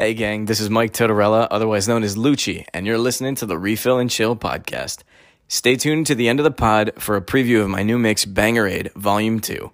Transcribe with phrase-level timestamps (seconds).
[0.00, 3.58] Hey, gang, this is Mike Totorella, otherwise known as Lucci, and you're listening to the
[3.58, 5.02] Refill and Chill podcast.
[5.48, 8.24] Stay tuned to the end of the pod for a preview of my new mix,
[8.24, 9.72] Bangerade Volume 2.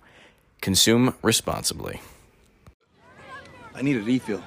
[0.62, 2.00] Consume responsibly.
[3.74, 4.42] I need a refill.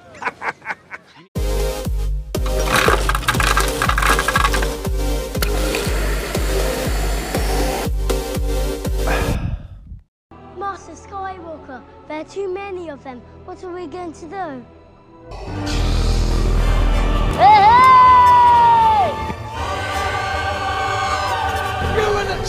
[10.58, 13.22] Master Skywalker, there are too many of them.
[13.46, 14.66] What are we going to do?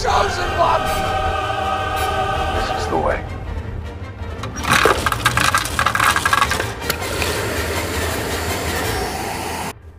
[0.02, 0.82] Chosen one!
[2.54, 3.24] This is the way.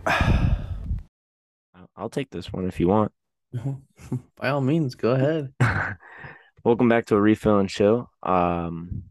[0.06, 3.12] I'll- I'll take this one if you want.
[4.36, 5.52] By all means, go ahead.
[6.64, 8.10] Welcome back to a refill and chill.
[8.22, 9.02] Um,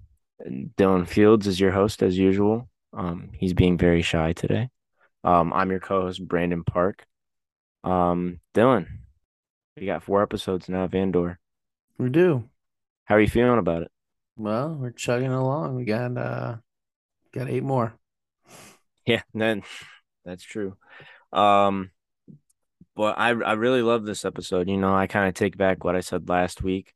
[0.44, 2.68] Dylan Fields is your host as usual.
[2.94, 4.70] Um, he's being very shy today.
[5.24, 7.06] Um, I'm your co-host Brandon Park.
[7.84, 8.88] Um, Dylan,
[9.78, 11.40] we got four episodes now of Andor.
[11.98, 12.50] We do.
[13.06, 13.92] How are you feeling about it?
[14.38, 15.76] Well, we're chugging along.
[15.76, 16.58] We got uh
[17.34, 17.94] got eight more.
[19.06, 19.64] Yeah, then
[20.24, 20.78] that's true.
[21.34, 21.92] Um,
[22.96, 24.70] but I I really love this episode.
[24.70, 26.94] You know, I kind of take back what I said last week,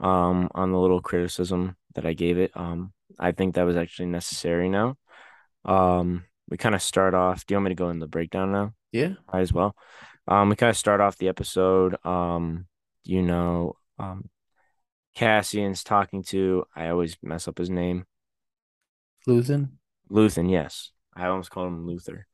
[0.00, 2.52] um, on the little criticism that I gave it.
[2.54, 4.96] Um, I think that was actually necessary now.
[5.64, 7.44] Um, we kind of start off.
[7.46, 8.72] Do you want me to go in the breakdown now?
[8.92, 9.14] Yeah.
[9.32, 9.76] Might as well.
[10.26, 11.96] Um, we kind of start off the episode.
[12.06, 12.66] Um,
[13.04, 14.28] you know, um,
[15.14, 16.64] Cassian's talking to.
[16.76, 18.04] I always mess up his name.
[19.26, 19.70] Luthen.
[20.10, 20.92] Luthen, yes.
[21.14, 22.26] I almost called him Luther.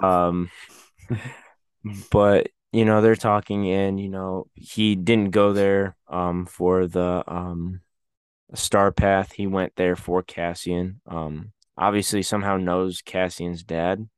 [0.00, 0.50] Um,
[2.10, 7.24] but you know they're talking, and you know he didn't go there um for the
[7.26, 7.80] um
[8.54, 9.32] star path.
[9.32, 11.00] He went there for Cassian.
[11.06, 14.08] Um, obviously somehow knows Cassian's dad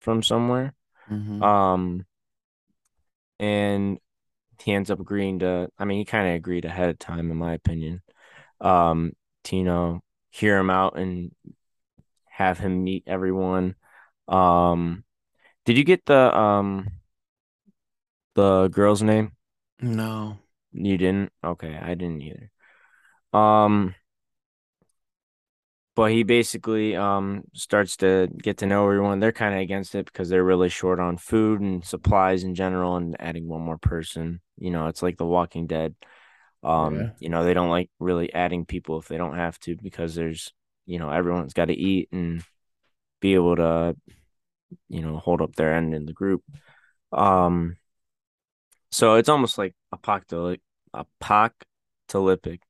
[0.00, 0.74] from somewhere.
[1.10, 1.42] Mhm.
[1.42, 2.06] Um,
[3.38, 3.98] and
[4.60, 5.68] he ends up agreeing to.
[5.78, 8.02] I mean, he kind of agreed ahead of time, in my opinion.
[8.60, 9.12] Um,
[9.52, 11.30] know hear him out and
[12.30, 13.74] have him meet everyone.
[14.28, 15.04] Um,
[15.64, 16.88] did you get the um
[18.34, 19.32] the girl's name?
[19.80, 20.38] no.
[20.72, 21.32] You didn't?
[21.44, 22.50] Okay, I didn't either.
[23.38, 23.94] Um,
[25.94, 29.20] but he basically um starts to get to know everyone.
[29.20, 32.96] They're kind of against it because they're really short on food and supplies in general,
[32.96, 35.94] and adding one more person, you know, it's like The Walking Dead.
[36.62, 37.10] Um, Yeah.
[37.18, 40.52] you know, they don't like really adding people if they don't have to because there's,
[40.86, 42.42] you know, everyone's got to eat and
[43.20, 43.96] be able to,
[44.88, 46.42] you know, hold up their end in the group.
[47.12, 47.76] Um,
[48.90, 50.60] so it's almost like apocalyptic,
[50.94, 52.62] apocalyptic.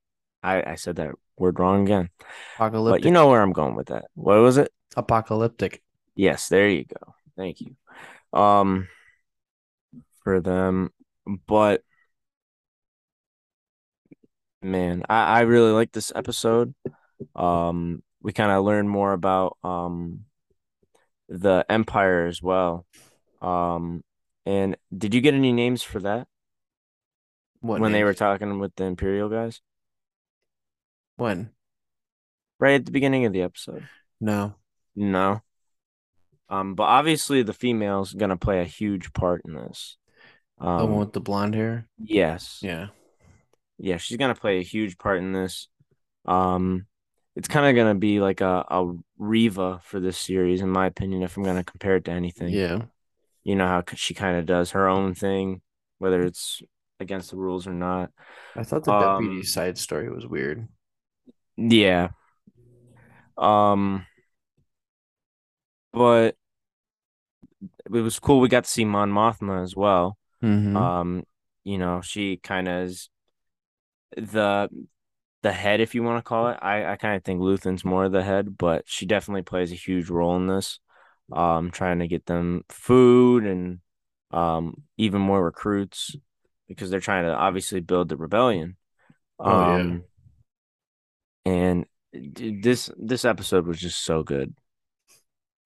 [0.42, 2.08] I I said that word wrong again.
[2.56, 3.02] Apocalyptic.
[3.02, 4.06] But you know where I'm going with that.
[4.14, 4.72] What was it?
[4.96, 5.82] apocalyptic.
[6.14, 7.14] Yes, there you go.
[7.36, 7.76] Thank you.
[8.38, 8.88] Um
[10.24, 10.90] for them.
[11.46, 11.82] But
[14.62, 16.74] man, I, I really like this episode.
[17.34, 20.24] Um we kind of learn more about um
[21.28, 22.86] the Empire as well.
[23.40, 24.04] Um
[24.44, 26.26] and did you get any names for that
[27.60, 29.60] What when they were talking with the Imperial guys?
[31.22, 31.50] When?
[32.58, 33.86] Right at the beginning of the episode.
[34.20, 34.54] No.
[34.94, 35.40] No.
[36.48, 39.96] Um, but obviously the female's gonna play a huge part in this.
[40.58, 41.88] the one Um, with the blonde hair.
[41.98, 42.58] yes.
[42.62, 42.88] Yeah.
[43.78, 45.68] Yeah, she's gonna play a huge part in this.
[46.24, 46.86] Um,
[47.34, 51.22] it's kind of gonna be like a, a Reva for this series, in my opinion,
[51.22, 52.50] if I'm gonna compare it to anything.
[52.50, 52.82] Yeah.
[53.44, 55.62] You know how she kind of does her own thing,
[55.98, 56.62] whether it's
[57.00, 58.12] against the rules or not.
[58.54, 60.68] I thought the Um, deputy side story was weird.
[61.70, 62.10] Yeah.
[63.36, 64.06] Um,
[65.92, 66.36] but
[67.86, 68.40] it was cool.
[68.40, 70.18] We got to see Mon Mothma as well.
[70.42, 70.76] Mhm.
[70.78, 71.24] Um,
[71.64, 73.10] you know, she kind of is
[74.16, 74.68] the
[75.42, 76.58] the head, if you want to call it.
[76.62, 79.76] I I kind of think Luthen's more of the head, but she definitely plays a
[79.76, 80.80] huge role in this.
[81.32, 83.80] Um, trying to get them food and
[84.32, 86.16] um even more recruits
[86.68, 88.76] because they're trying to obviously build the rebellion.
[89.38, 89.98] Oh, yeah.
[91.44, 94.54] And this this episode was just so good.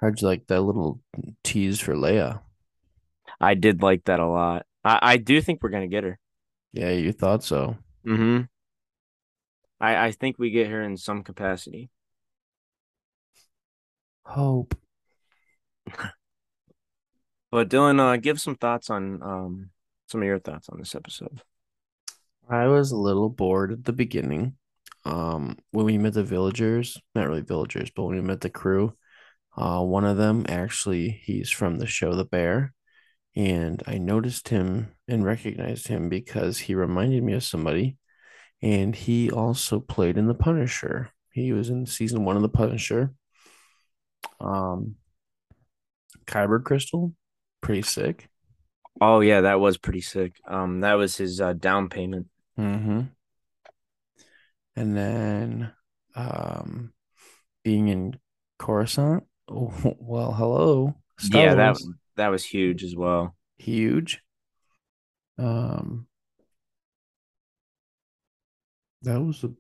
[0.01, 1.01] How'd you like that little
[1.43, 2.41] tease for Leia?
[3.41, 4.67] I did like that a lot.
[4.85, 6.19] I I do think we're gonna get her.
[6.73, 7.77] Yeah, you thought so.
[8.07, 8.43] Mm-hmm.
[9.81, 11.91] I I think we get her in some capacity.
[14.25, 14.75] Hope.
[17.51, 19.71] But Dylan, uh, give some thoughts on um
[20.09, 21.43] some of your thoughts on this episode.
[22.49, 24.57] I was a little bored at the beginning.
[25.07, 28.95] Um, when we met the villagers, not really villagers, but when we met the crew,
[29.57, 32.75] Uh, one of them actually, he's from the show The Bear,
[33.35, 37.97] and I noticed him and recognized him because he reminded me of somebody,
[38.61, 41.09] and he also played in The Punisher.
[41.33, 43.15] He was in season one of The Punisher.
[44.41, 44.97] Um,
[46.27, 47.15] Kyber Crystal,
[47.63, 48.29] pretty sick.
[49.01, 50.37] Oh yeah, that was pretty sick.
[50.47, 52.27] Um, that was his uh, down payment.
[52.59, 53.01] Mm-hmm.
[54.77, 55.73] And then,
[56.15, 56.93] um,
[57.65, 58.19] being in
[58.59, 59.25] Coruscant.
[59.49, 60.95] Oh, well, hello.
[61.19, 61.89] Star yeah, that Wars.
[62.17, 63.37] that was huge as well.
[63.59, 64.23] huge.
[65.39, 66.07] Um,
[69.03, 69.51] that was a,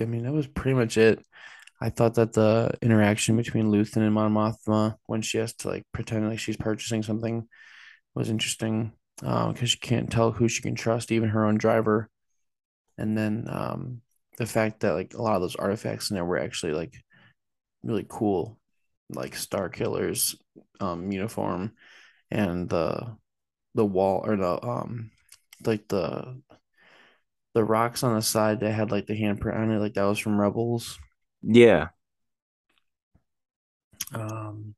[0.00, 1.24] I mean, that was pretty much it.
[1.80, 5.84] I thought that the interaction between Luthen and Mon Mothma when she has to like
[5.92, 7.48] pretend like she's purchasing something
[8.14, 8.92] was interesting.
[9.22, 12.10] Um, because she can't tell who she can trust, even her own driver.
[12.98, 14.02] And then um
[14.38, 16.94] the fact that like a lot of those artifacts in there were actually like
[17.82, 18.58] really cool,
[19.10, 20.36] like Starkiller's
[20.80, 21.72] um uniform
[22.30, 23.16] and the
[23.74, 25.10] the wall or the um
[25.66, 26.40] like the
[27.54, 30.18] the rocks on the side that had like the handprint on it, like that was
[30.20, 30.96] from Rebels.
[31.42, 31.90] Yeah,
[34.14, 34.74] Um,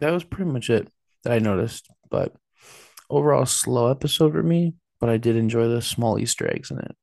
[0.00, 0.88] that was pretty much it
[1.22, 1.88] that I noticed.
[2.10, 2.34] But
[3.10, 4.74] overall, slow episode for me.
[5.00, 6.96] But I did enjoy the small Easter eggs in it.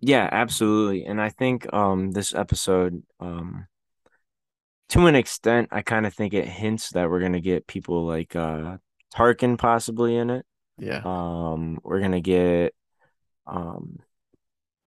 [0.00, 1.04] Yeah, absolutely.
[1.04, 3.66] And I think um this episode um
[4.90, 8.34] to an extent, I kind of think it hints that we're gonna get people like
[8.36, 8.78] uh
[9.14, 10.46] Tarkin possibly in it.
[10.78, 12.74] Yeah, Um, we're gonna get
[13.46, 13.98] um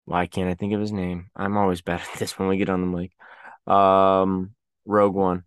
[0.04, 1.30] why can't I think of his name?
[1.34, 3.12] I'm always bad at this when we get on the mic.
[3.72, 4.54] Um,
[4.84, 5.44] Rogue One.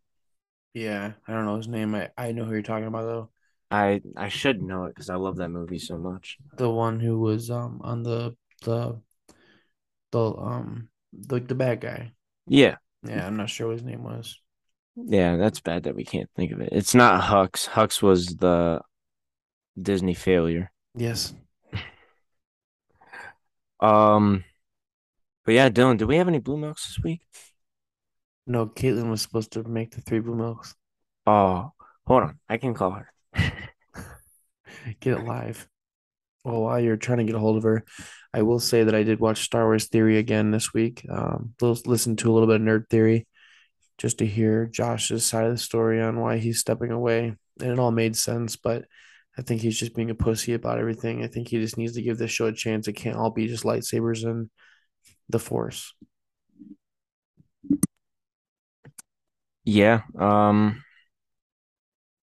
[0.73, 1.13] yeah.
[1.27, 1.95] I don't know his name.
[1.95, 3.29] I I know who you're talking about though.
[3.69, 6.37] I I should know it because I love that movie so much.
[6.55, 9.01] The one who was um on the the
[10.11, 12.13] the um the the bad guy.
[12.47, 14.39] Yeah, Yeah, I'm not sure what his name was.
[14.95, 16.69] yeah, that's bad that we can't think of it.
[16.71, 17.67] It's not Hux.
[17.67, 18.81] Hux was the
[19.81, 20.71] Disney failure.
[20.95, 21.33] Yes.
[23.79, 24.43] Um,
[25.45, 27.21] but yeah, Dylan, do we have any blue milks this week?
[28.47, 30.75] No, Caitlin was supposed to make the three blue milks.
[31.27, 31.73] Oh,
[32.07, 33.13] hold on, I can call her.
[34.99, 35.67] Get it live.
[36.43, 37.83] Well, while you're trying to get a hold of her,
[38.33, 41.05] I will say that I did watch Star Wars Theory again this week.
[41.09, 43.27] Um, listen to a little bit of Nerd Theory
[43.97, 47.35] just to hear Josh's side of the story on why he's stepping away.
[47.59, 48.85] And it all made sense, but
[49.37, 51.23] I think he's just being a pussy about everything.
[51.23, 52.87] I think he just needs to give this show a chance.
[52.87, 54.49] It can't all be just lightsabers and
[55.29, 55.93] the Force.
[59.63, 60.01] Yeah.
[60.17, 60.83] Um,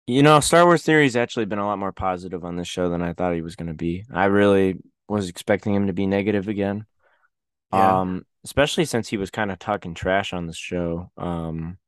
[0.06, 3.02] you know, Star Wars Theory's actually been a lot more positive on this show than
[3.02, 4.04] I thought he was going to be.
[4.12, 4.76] I really
[5.08, 6.86] was expecting him to be negative again.
[7.72, 8.00] Yeah.
[8.00, 11.78] Um, especially since he was kind of talking trash on this show um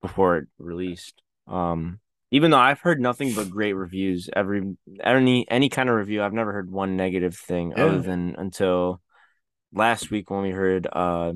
[0.00, 1.22] before it released.
[1.46, 2.00] Um,
[2.30, 6.32] even though I've heard nothing but great reviews, every any any kind of review, I've
[6.32, 7.84] never heard one negative thing Yeah.
[7.84, 9.00] other than until
[9.72, 11.32] last week when we heard uh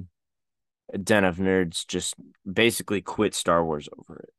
[1.02, 2.14] Den of Nerds just
[2.50, 4.30] basically quit Star Wars over it.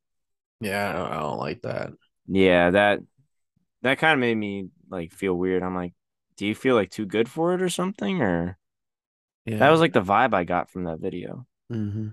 [0.61, 1.91] Yeah, I don't, I don't like that.
[2.27, 2.99] Yeah, that
[3.83, 5.63] that kind of made me like feel weird.
[5.63, 5.93] I'm like,
[6.37, 8.21] do you feel like too good for it or something?
[8.21, 8.57] Or
[9.45, 9.57] Yeah.
[9.59, 11.45] that was like the vibe I got from that video.
[11.69, 12.09] hmm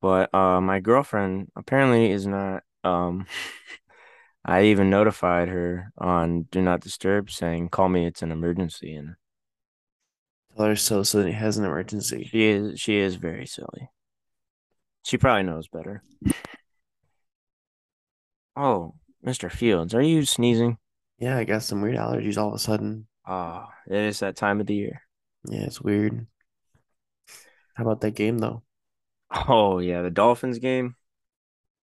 [0.00, 3.26] But uh my girlfriend apparently is not um
[4.44, 9.16] I even notified her on Do Not Disturb saying call me it's an emergency and
[10.56, 12.32] Tell her so so that he has an emergency.
[12.32, 13.90] she is she is very silly.
[15.04, 16.02] She probably knows better.
[18.56, 19.50] Oh, Mr.
[19.50, 20.78] Fields, are you sneezing?
[21.18, 23.06] Yeah, I got some weird allergies all of a sudden.
[23.26, 25.02] Oh, it is that time of the year.
[25.44, 26.26] Yeah, it's weird.
[27.74, 28.62] How about that game though?
[29.48, 30.96] Oh yeah, the Dolphins game.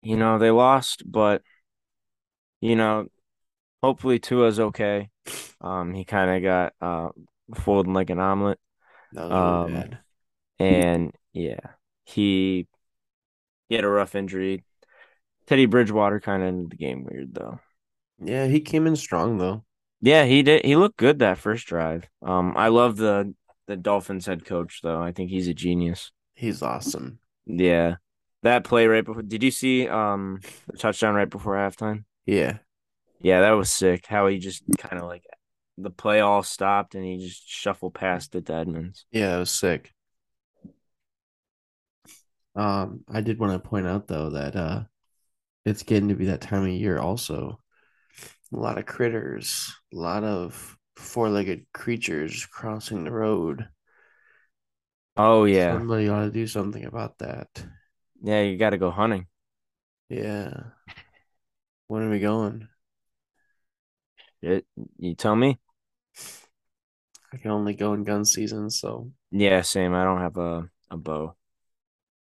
[0.03, 1.43] You know, they lost, but
[2.61, 3.07] you know,
[3.83, 5.11] hopefully Tua's okay.
[5.61, 7.11] Um, he kind of got uh
[7.57, 8.59] folded like an omelet.
[9.13, 9.99] That was really Um, bad.
[10.59, 11.61] And yeah,
[12.05, 12.69] he
[13.69, 14.65] he had a rough injury.
[15.47, 17.61] Teddy Bridgewater kind of ended the game weird though.
[18.23, 19.65] Yeah, he came in strong though.
[20.01, 20.65] Yeah, he did.
[20.65, 22.09] He looked good that first drive.
[22.23, 23.35] Um, I love the
[23.67, 25.01] the Dolphins head coach though.
[25.01, 26.13] I think he's a genius.
[26.35, 27.19] He's awesome.
[27.47, 27.97] Yeah,
[28.43, 29.23] that play right before.
[29.23, 32.05] Did you see um the touchdown right before halftime?
[32.27, 32.59] Yeah.
[33.21, 34.07] Yeah, that was sick.
[34.07, 35.25] How he just kind of like
[35.79, 39.07] the play all stopped and he just shuffled past it to Edmonds.
[39.11, 39.93] Yeah, it was sick.
[42.57, 44.85] Um, I did want to point out though that uh
[45.65, 47.61] it's getting to be that time of year also.
[48.53, 53.69] A lot of critters, a lot of four-legged creatures crossing the road.
[55.17, 57.67] Oh yeah, Somebody ought to do something about that.
[58.23, 58.43] yeah.
[58.43, 59.27] You got to go hunting.
[60.09, 60.73] Yeah.
[61.89, 62.69] When are we going?
[64.43, 64.67] It,
[64.99, 65.59] you tell me.
[67.33, 69.95] I can only go in gun season, so Yeah, same.
[69.95, 71.37] I don't have a a bow.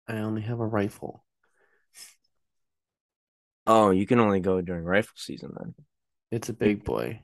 [0.09, 1.25] I only have a rifle.
[3.67, 5.75] Oh, you can only go during rifle season then.
[6.31, 7.23] It's a big boy.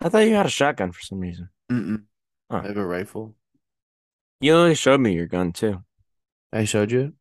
[0.00, 1.48] I thought you had a shotgun for some reason.
[1.72, 2.02] Mm-mm.
[2.50, 2.60] Huh.
[2.62, 3.34] I have a rifle.
[4.40, 5.82] You only showed me your gun too.
[6.52, 7.12] I showed you it?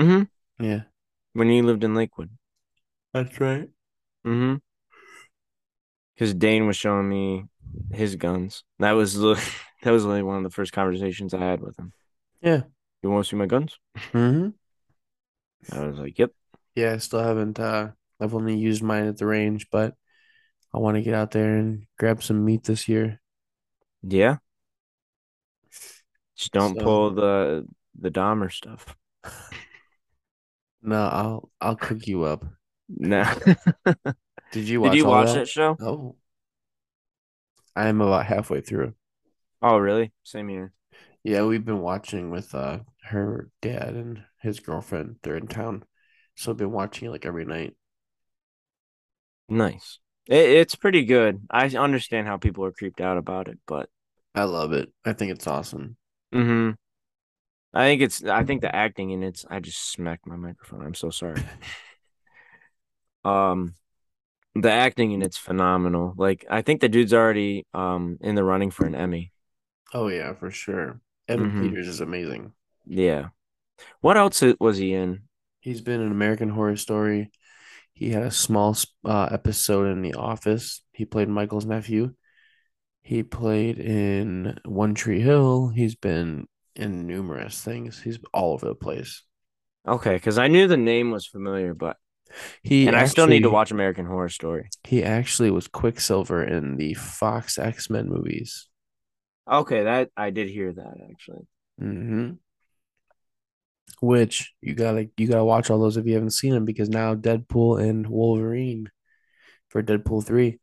[0.00, 0.64] Mm-hmm.
[0.64, 0.82] Yeah.
[1.34, 2.30] When you lived in Lakewood.
[3.12, 3.68] That's right.
[4.26, 4.56] Mm-hmm.
[6.14, 7.44] Because Dane was showing me
[7.92, 8.64] his guns.
[8.78, 9.34] That was the
[9.82, 11.92] that was like one of the first conversations I had with him.
[12.42, 12.62] Yeah.
[13.02, 13.78] You want to see my guns?
[14.12, 14.48] Mm-hmm.
[15.78, 16.32] I was like, Yep.
[16.74, 19.94] Yeah, I still haven't uh I've only used mine at the range, but
[20.72, 23.20] I want to get out there and grab some meat this year.
[24.02, 24.36] Yeah.
[26.36, 27.66] Just don't So- pull the
[27.98, 28.96] the Dahmer stuff.
[30.82, 32.44] No, I'll I'll cook you up.
[32.88, 33.24] No.
[34.52, 35.34] Did you watch Did you watch that?
[35.40, 35.76] that show?
[35.80, 36.16] Oh.
[37.76, 38.94] I'm about halfway through.
[39.62, 40.12] Oh, really?
[40.24, 40.72] Same here.
[41.22, 45.16] Yeah, we've been watching with uh her dad and his girlfriend.
[45.22, 45.84] They're in town.
[46.34, 47.74] So I've been watching it like every night.
[49.48, 49.98] Nice.
[50.26, 51.42] It, it's pretty good.
[51.50, 53.88] I understand how people are creeped out about it, but
[54.34, 54.92] I love it.
[55.04, 55.96] I think it's awesome.
[56.32, 56.70] hmm
[57.72, 60.82] I think it's I think the acting in it's I just smacked my microphone.
[60.84, 61.42] I'm so sorry.
[63.24, 63.74] um
[64.54, 66.14] the acting in it's phenomenal.
[66.16, 69.32] Like I think the dude's already um in the running for an Emmy.
[69.94, 71.00] Oh yeah, for sure.
[71.30, 71.68] Evan Mhm.
[71.70, 72.52] Peters is amazing.
[72.86, 73.28] Yeah.
[74.00, 75.22] What else was he in?
[75.60, 77.30] He's been in American Horror Story.
[77.92, 80.82] He had a small uh, episode in The Office.
[80.92, 82.14] He played Michael's nephew.
[83.02, 85.68] He played in One Tree Hill.
[85.68, 86.46] He's been
[86.76, 88.00] in numerous things.
[88.00, 89.22] He's all over the place.
[89.86, 91.96] Okay, because I knew the name was familiar, but
[92.62, 94.68] He and I still need to watch American Horror Story.
[94.84, 98.68] He actually was Quicksilver in the Fox X Men movies.
[99.50, 101.46] Okay, that I did hear that actually.
[101.78, 102.32] hmm
[104.00, 107.14] Which you gotta you gotta watch all those if you haven't seen them because now
[107.14, 108.90] Deadpool and Wolverine
[109.68, 110.58] for Deadpool three.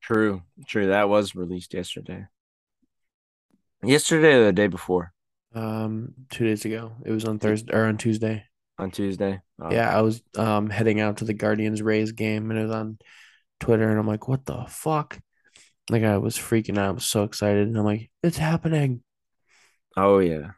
[0.00, 0.86] True, true.
[0.86, 2.26] That was released yesterday.
[3.82, 5.12] Yesterday or the day before
[5.54, 6.92] Um, two days ago.
[7.04, 8.44] It was on Thursday or on Tuesday.
[8.78, 9.40] on Tuesday.
[9.60, 12.70] Oh, Yeah, I was um heading out to the Guardians Rays game and it was
[12.72, 12.98] on
[13.60, 15.18] Twitter and I'm like, what the fuck?
[15.90, 16.88] Like I was freaking out.
[16.88, 19.02] I was so excited and I'm like, it's happening.
[19.96, 20.52] Oh yeah.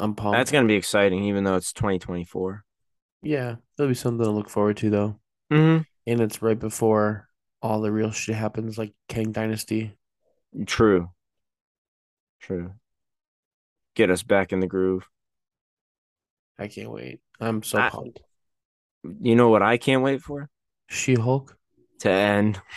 [0.00, 0.36] I'm pumped.
[0.36, 2.64] That's gonna be exciting, even though it's 2024.
[3.22, 5.20] Yeah, that'll be something to look forward to though.
[5.52, 5.82] Mm-hmm.
[6.06, 7.28] And it's right before
[7.60, 9.96] all the real shit happens, like Kang Dynasty.
[10.66, 11.10] True.
[12.40, 12.72] True.
[13.94, 15.06] Get us back in the groove.
[16.58, 17.20] I can't wait.
[17.40, 18.20] I'm so I- pumped.
[19.20, 20.48] You know what I can't wait for?
[20.88, 21.56] She Hulk.
[22.00, 22.60] To end.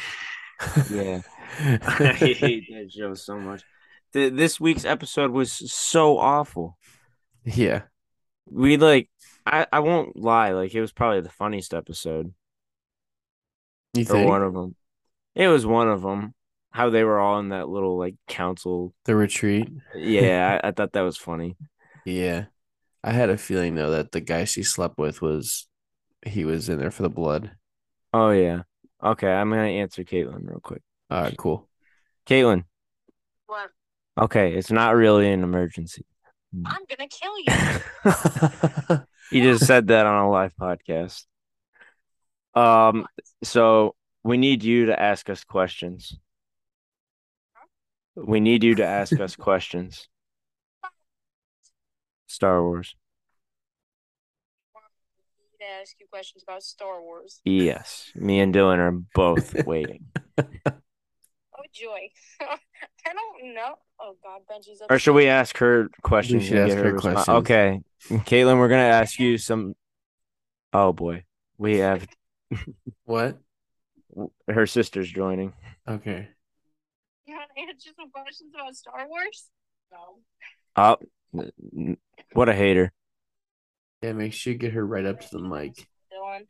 [0.89, 1.21] Yeah.
[1.59, 3.63] I hate that show so much.
[4.13, 6.77] Th- this week's episode was so awful.
[7.43, 7.83] yeah.
[8.49, 9.09] We like
[9.45, 12.33] I, I won't lie, like it was probably the funniest episode.
[13.93, 14.75] You or one of them.
[15.35, 16.33] It was one of them.
[16.71, 18.93] How they were all in that little like council.
[19.05, 19.69] the retreat?
[19.95, 21.55] Yeah, I, I thought that was funny.
[22.05, 22.45] Yeah.
[23.03, 25.67] I had a feeling though that the guy she slept with was
[26.25, 27.51] he was in there for the blood.
[28.13, 28.63] Oh yeah.
[29.03, 30.81] Okay, I'm gonna answer Caitlin real quick.
[31.09, 31.69] All right, cool.
[32.27, 32.63] Caitlin.
[33.47, 33.69] What?
[34.17, 36.05] Okay, it's not really an emergency.
[36.65, 37.37] I'm gonna kill
[38.97, 39.01] you.
[39.31, 41.25] You just said that on a live podcast.
[42.53, 43.07] Um,
[43.43, 46.17] so we need you to ask us questions.
[48.15, 50.07] We need you to ask us questions.
[52.27, 52.95] Star Wars.
[54.75, 57.41] We need to ask you questions about Star Wars.
[57.43, 60.05] Yes, me and Dylan are both waiting.
[61.75, 62.09] Joy.
[62.41, 63.75] I don't know.
[63.99, 64.89] Oh god, Benji's up.
[64.91, 66.43] Or should we ask her questions?
[66.43, 67.27] We should ask get her respo- questions.
[67.29, 69.75] Okay, Caitlin, we're gonna ask you some.
[70.73, 71.23] Oh boy,
[71.57, 72.07] we have
[73.03, 73.37] what?
[74.47, 75.51] her sister's joining.
[75.87, 76.29] Okay.
[77.25, 79.49] You want to answer some questions about Star Wars?
[79.91, 80.19] No.
[80.77, 80.97] Oh,
[81.37, 81.97] n- n-
[82.33, 82.93] what a hater!
[84.01, 85.75] Yeah, make sure you get her right up to the mic.
[86.13, 86.47] Dylan.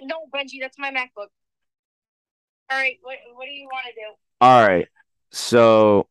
[0.00, 1.28] No, Benji, that's my MacBook.
[2.70, 4.14] All right, what what do you want to do?
[4.40, 4.86] All right,
[5.30, 6.06] so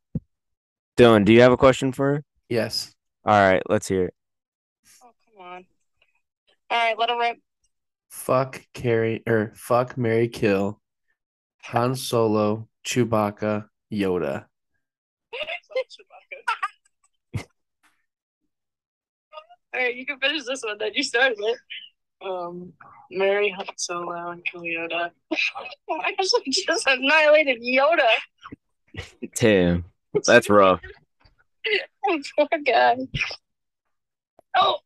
[0.97, 2.23] Dylan, do you have a question for her?
[2.49, 2.93] Yes.
[3.25, 4.13] All right, let's hear it.
[5.03, 5.65] Oh come on.
[6.71, 7.37] All right, Little rip.
[8.09, 10.81] Fuck Carrie or fuck Mary Kill.
[11.63, 14.45] Han Solo, Chewbacca, Yoda.
[19.73, 20.77] All right, you can finish this one.
[20.79, 21.57] Then you started it.
[22.25, 22.73] Um,
[23.11, 25.11] Marry Han Solo and kill Yoda.
[25.31, 28.07] I actually just annihilated Yoda.
[29.35, 29.85] Tim,
[30.25, 30.81] that's rough.
[32.37, 32.97] Poor guy.
[34.55, 34.77] Oh,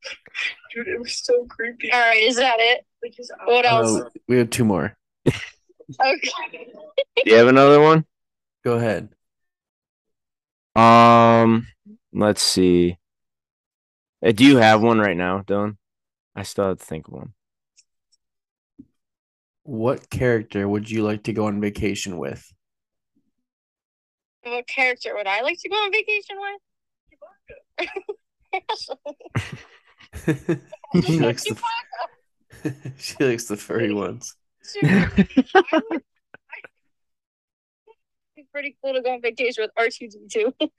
[0.73, 1.91] Dude, it was so creepy.
[1.91, 2.23] all right.
[2.23, 2.85] Is that it?
[3.45, 4.01] What else?
[4.01, 4.95] Uh, we have two more.
[5.25, 6.29] Okay.
[7.15, 8.05] Do you have another one?
[8.63, 9.09] Go ahead.
[10.75, 11.67] Um,
[12.13, 12.97] let's see.
[14.25, 15.77] Uh, Do you have one right now, Dylan?
[16.35, 17.33] I still have to think of one.
[19.63, 22.51] What character would you like to go on vacation with?
[24.43, 26.61] What character would I like to go on vacation with?
[31.05, 31.61] she likes the
[32.97, 34.35] she likes the furry ones.
[38.35, 40.53] It's pretty cool to go on vacation with R2D2.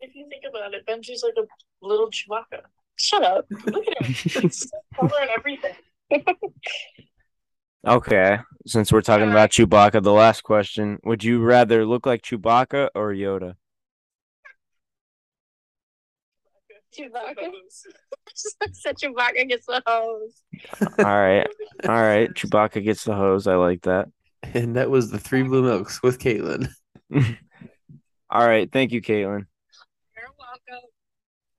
[0.00, 1.46] if you think about it, Benji's like a
[1.86, 2.62] little Chewbacca.
[3.02, 3.46] Shut up.
[3.66, 4.44] Look at him.
[4.44, 5.74] It's color and everything.
[7.84, 12.90] Okay, since we're talking about Chewbacca, the last question: Would you rather look like Chewbacca
[12.94, 13.54] or Yoda?
[16.96, 17.50] Chewbacca.
[18.34, 20.42] Such Chewbacca gets the hose.
[20.80, 21.48] All right,
[21.88, 22.32] all right.
[22.32, 23.48] Chewbacca gets the hose.
[23.48, 24.06] I like that.
[24.54, 26.68] And that was the three blue milks with Caitlin.
[28.30, 29.46] All right, thank you, Caitlin.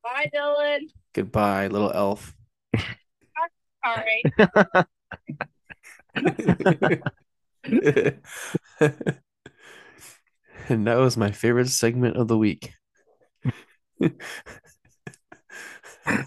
[0.04, 0.24] You're welcome.
[0.24, 0.80] Bye, Dylan.
[1.14, 2.36] Goodbye, little elf.
[3.86, 4.86] All right.
[10.70, 12.74] and that was my favorite segment of the week.
[14.02, 16.24] Uh,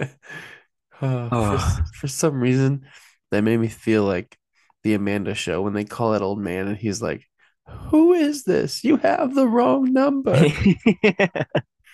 [1.00, 1.58] for,
[1.94, 2.86] for some reason,
[3.30, 4.36] that made me feel like
[4.82, 7.24] the Amanda show when they call that old man and he's like,
[7.90, 8.84] Who is this?
[8.84, 10.34] You have the wrong number.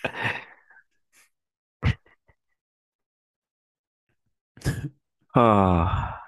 [5.35, 6.19] Ah,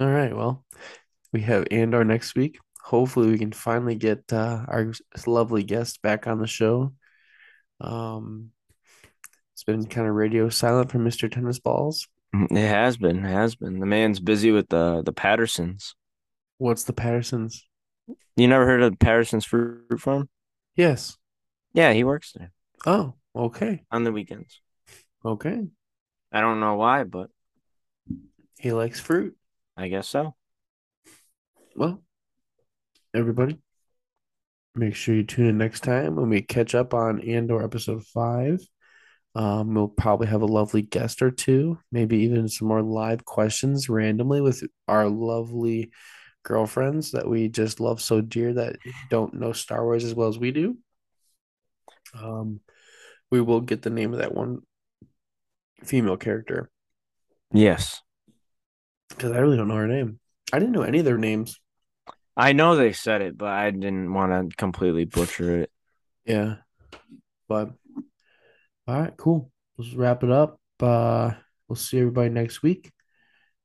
[0.00, 0.34] All right.
[0.34, 0.64] Well,
[1.32, 2.58] we have Andor next week.
[2.82, 4.92] Hopefully, we can finally get uh, our
[5.26, 6.92] lovely guest back on the show.
[7.80, 8.50] Um,
[9.52, 11.28] it's been kind of radio silent from Mr.
[11.28, 12.06] Tennis Balls.
[12.32, 13.80] it has been, it has been.
[13.80, 15.94] The man's busy with the the Pattersons.
[16.58, 17.66] What's the Pattersons?
[18.36, 20.28] You never heard of Patterson's Fruit Farm?
[20.76, 21.16] Yes.
[21.72, 22.52] Yeah, he works there
[22.86, 23.82] Oh, okay.
[23.90, 24.60] on the weekends.
[25.24, 25.66] Okay.
[26.32, 27.30] I don't know why, but
[28.58, 29.36] He likes fruit.
[29.76, 30.34] I guess so.
[31.76, 32.02] Well,
[33.14, 33.58] everybody,
[34.74, 38.60] make sure you tune in next time when we catch up on Andor episode five.
[39.34, 43.88] Um, we'll probably have a lovely guest or two, maybe even some more live questions
[43.88, 45.90] randomly with our lovely
[46.44, 48.76] girlfriends that we just love so dear that
[49.10, 50.76] don't know Star Wars as well as we do.
[52.20, 52.60] Um,
[53.30, 54.60] we will get the name of that one
[55.82, 56.70] female character
[57.52, 58.00] Yes.
[59.08, 60.18] because I really don't know her name.
[60.52, 61.60] I didn't know any of their names.
[62.36, 65.70] I know they said it, but I didn't want to completely butcher it.
[66.24, 66.56] Yeah.
[67.48, 67.70] But
[68.88, 69.50] all right, cool.
[69.78, 70.60] Let's wrap it up.
[70.80, 71.32] Uh
[71.68, 72.90] we'll see everybody next week.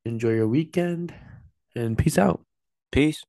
[0.05, 1.13] Enjoy your weekend
[1.75, 2.41] and peace out.
[2.91, 3.23] Peace.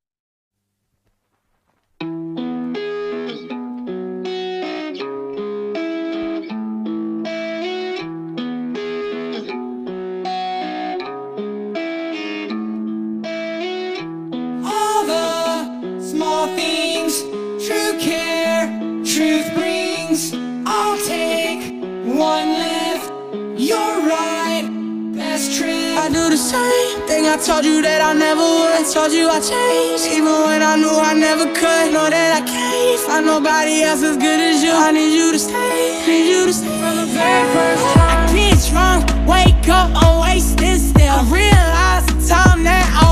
[27.31, 28.75] I told you that I never would.
[28.75, 31.93] I told you I changed, even when I knew I never could.
[31.95, 34.73] Know that I can't find nobody else as good as you.
[34.75, 38.27] I need you to stay, need you to stay from the very first time.
[38.27, 41.07] I get drunk, wake up, I'm wasted still.
[41.07, 43.10] I realize the time that I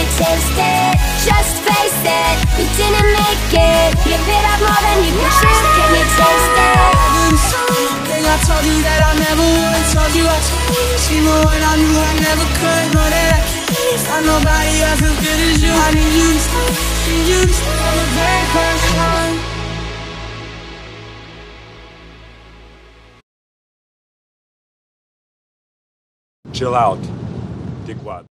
[0.00, 0.96] you taste it
[1.28, 2.36] Just face it,
[2.76, 3.92] didn't make it.
[4.64, 7.00] More than you Can you taste it?
[8.20, 9.74] I told you that I never would.
[9.92, 10.38] told you I
[11.44, 12.88] when I knew I never could
[14.24, 14.74] nobody
[15.18, 15.72] good as you.
[15.72, 16.30] I need you
[17.10, 17.42] need you
[26.52, 27.00] chill out,
[27.86, 28.26] dickwad.